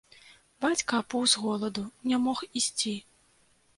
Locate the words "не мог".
2.13-2.43